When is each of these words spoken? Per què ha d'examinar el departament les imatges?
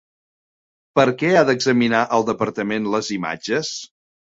Per 1.01 1.05
què 1.21 1.29
ha 1.35 1.45
d'examinar 1.51 2.03
el 2.19 2.29
departament 2.33 2.93
les 2.97 3.15
imatges? 3.23 3.77